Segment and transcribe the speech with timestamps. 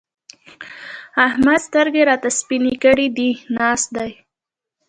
[1.27, 4.11] احمد سترګې راته سپينې کړې دي؛ ناست دی.